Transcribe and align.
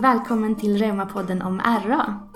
Välkommen 0.00 0.56
till 0.56 0.78
Reumapodden 0.78 1.42
om 1.42 1.60
RA. 1.60 2.28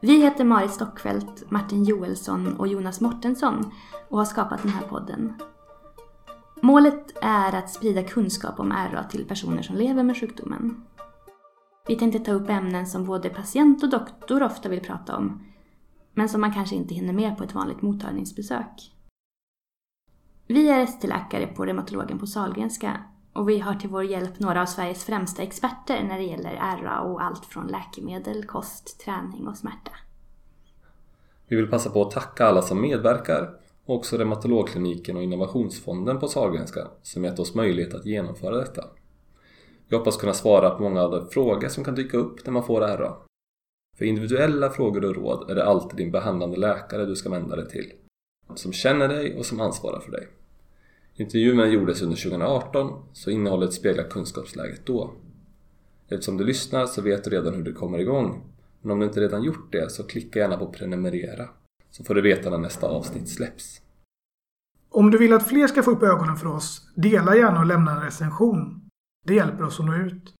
Vi 0.00 0.22
heter 0.22 0.44
Marit 0.44 0.70
Stockfeldt, 0.70 1.50
Martin 1.50 1.84
Joelsson 1.84 2.56
och 2.56 2.68
Jonas 2.68 3.00
Mortensson 3.00 3.72
och 4.08 4.18
har 4.18 4.24
skapat 4.24 4.62
den 4.62 4.70
här 4.70 4.88
podden. 4.88 5.34
Målet 6.62 7.16
är 7.22 7.52
att 7.52 7.70
sprida 7.70 8.02
kunskap 8.02 8.60
om 8.60 8.72
RA 8.72 9.04
till 9.04 9.24
personer 9.24 9.62
som 9.62 9.76
lever 9.76 10.02
med 10.02 10.16
sjukdomen. 10.16 10.84
Vi 11.88 11.96
tänkte 11.96 12.18
ta 12.18 12.32
upp 12.32 12.50
ämnen 12.50 12.86
som 12.86 13.04
både 13.04 13.28
patient 13.28 13.82
och 13.82 13.90
doktor 13.90 14.42
ofta 14.42 14.68
vill 14.68 14.80
prata 14.80 15.16
om, 15.16 15.46
men 16.14 16.28
som 16.28 16.40
man 16.40 16.52
kanske 16.52 16.76
inte 16.76 16.94
hinner 16.94 17.12
med 17.12 17.38
på 17.38 17.44
ett 17.44 17.54
vanligt 17.54 17.82
mottagningsbesök. 17.82 18.92
Vi 20.46 20.68
är 20.68 20.82
ST-läkare 20.82 21.46
på 21.46 21.66
reumatologen 21.66 22.18
på 22.18 22.26
Sahlgrenska 22.26 23.00
och 23.36 23.48
vi 23.48 23.58
har 23.58 23.74
till 23.74 23.88
vår 23.88 24.04
hjälp 24.04 24.38
några 24.38 24.62
av 24.62 24.66
Sveriges 24.66 25.04
främsta 25.04 25.42
experter 25.42 26.04
när 26.04 26.18
det 26.18 26.24
gäller 26.24 26.80
RA 26.82 27.00
och 27.00 27.22
allt 27.22 27.44
från 27.44 27.66
läkemedel, 27.66 28.44
kost, 28.44 29.00
träning 29.00 29.48
och 29.48 29.56
smärta. 29.56 29.92
Vi 31.48 31.56
vill 31.56 31.70
passa 31.70 31.90
på 31.90 32.02
att 32.02 32.10
tacka 32.10 32.46
alla 32.46 32.62
som 32.62 32.80
medverkar 32.80 33.50
och 33.84 33.96
också 33.96 34.16
Reumatologkliniken 34.16 35.16
och 35.16 35.22
Innovationsfonden 35.22 36.20
på 36.20 36.28
Sahlgrenska 36.28 36.88
som 37.02 37.24
gett 37.24 37.38
oss 37.38 37.54
möjlighet 37.54 37.94
att 37.94 38.06
genomföra 38.06 38.56
detta. 38.56 38.84
Vi 39.88 39.96
hoppas 39.96 40.16
kunna 40.16 40.34
svara 40.34 40.70
på 40.70 40.82
många 40.82 41.02
av 41.02 41.10
de 41.10 41.28
frågor 41.28 41.68
som 41.68 41.84
kan 41.84 41.94
dyka 41.94 42.16
upp 42.16 42.46
när 42.46 42.52
man 42.52 42.64
får 42.64 42.80
RA. 42.80 43.16
För 43.98 44.04
individuella 44.04 44.70
frågor 44.70 45.04
och 45.04 45.14
råd 45.14 45.50
är 45.50 45.54
det 45.54 45.64
alltid 45.64 45.96
din 45.96 46.10
behandlande 46.10 46.56
läkare 46.56 47.06
du 47.06 47.16
ska 47.16 47.30
vända 47.30 47.56
dig 47.56 47.68
till, 47.68 47.92
som 48.54 48.72
känner 48.72 49.08
dig 49.08 49.38
och 49.38 49.46
som 49.46 49.60
ansvarar 49.60 50.00
för 50.00 50.10
dig. 50.10 50.28
Intervjun 51.18 51.70
gjordes 51.70 52.02
under 52.02 52.16
2018 52.16 53.04
så 53.12 53.30
innehållet 53.30 53.72
speglar 53.72 54.04
kunskapsläget 54.04 54.86
då. 54.86 55.12
Eftersom 56.08 56.36
du 56.36 56.44
lyssnar 56.44 56.86
så 56.86 57.02
vet 57.02 57.24
du 57.24 57.30
redan 57.30 57.54
hur 57.54 57.62
du 57.62 57.72
kommer 57.72 57.98
igång. 57.98 58.44
Men 58.82 58.90
om 58.90 59.00
du 59.00 59.06
inte 59.06 59.20
redan 59.20 59.42
gjort 59.42 59.72
det 59.72 59.92
så 59.92 60.02
klicka 60.02 60.38
gärna 60.38 60.56
på 60.56 60.66
prenumerera 60.66 61.48
så 61.90 62.04
får 62.04 62.14
du 62.14 62.22
veta 62.22 62.50
när 62.50 62.58
nästa 62.58 62.86
avsnitt 62.86 63.28
släpps. 63.28 63.80
Om 64.90 65.10
du 65.10 65.18
vill 65.18 65.32
att 65.32 65.48
fler 65.48 65.66
ska 65.66 65.82
få 65.82 65.90
upp 65.90 66.02
ögonen 66.02 66.36
för 66.36 66.46
oss, 66.46 66.92
dela 66.94 67.36
gärna 67.36 67.60
och 67.60 67.66
lämna 67.66 67.92
en 67.92 68.02
recension. 68.02 68.88
Det 69.26 69.34
hjälper 69.34 69.64
oss 69.64 69.80
att 69.80 69.86
nå 69.86 69.94
ut. 69.94 70.34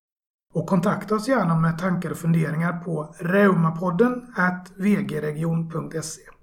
Och 0.54 0.66
kontakta 0.66 1.14
oss 1.14 1.28
gärna 1.28 1.60
med 1.60 1.78
tankar 1.78 2.10
och 2.10 2.16
funderingar 2.16 2.72
på 2.72 3.14
reumapodden 3.18 4.26
vgregion.se. 4.76 6.35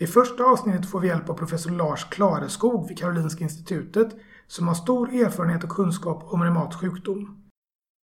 I 0.00 0.06
första 0.06 0.44
avsnittet 0.44 0.90
får 0.90 1.00
vi 1.00 1.08
hjälp 1.08 1.28
av 1.28 1.34
professor 1.34 1.70
Lars 1.70 2.04
Klareskog 2.04 2.88
vid 2.88 2.98
Karolinska 2.98 3.44
Institutet 3.44 4.16
som 4.46 4.68
har 4.68 4.74
stor 4.74 5.14
erfarenhet 5.14 5.64
och 5.64 5.70
kunskap 5.70 6.32
om 6.32 6.42
reumatisk 6.42 6.80
sjukdom. 6.80 7.44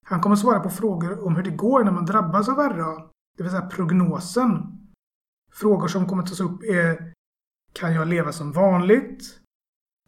Han 0.06 0.20
kommer 0.20 0.36
svara 0.36 0.60
på 0.60 0.70
frågor 0.70 1.26
om 1.26 1.36
hur 1.36 1.42
det 1.42 1.50
går 1.50 1.84
när 1.84 1.92
man 1.92 2.06
drabbas 2.06 2.48
av 2.48 2.56
RA, 2.56 3.08
det 3.36 3.42
vill 3.42 3.52
säga 3.52 3.66
prognosen. 3.66 4.50
Frågor 5.52 5.88
som 5.88 6.06
kommer 6.06 6.22
tas 6.22 6.40
upp 6.40 6.62
är 6.62 7.12
Kan 7.72 7.94
jag 7.94 8.08
leva 8.08 8.32
som 8.32 8.52
vanligt? 8.52 9.40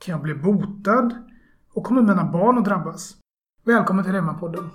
Kan 0.01 0.12
jag 0.12 0.23
bli 0.23 0.34
botad? 0.34 1.25
Och 1.73 1.84
kommer 1.84 2.03
mina 2.03 2.33
barn 2.33 2.59
att 2.59 2.64
drabbas? 2.64 3.17
Välkommen 3.64 4.05
till 4.05 4.12
Reumapodden! 4.12 4.70